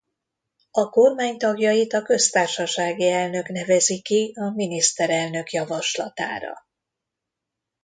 A 0.71 0.89
kormány 0.89 1.37
tagjait 1.37 1.93
a 1.93 2.01
köztársasági 2.01 3.09
elnök 3.09 3.47
nevezi 3.47 4.01
ki 4.01 4.33
a 4.35 4.51
miniszterelnök 4.55 5.51
javaslatára. 5.51 6.65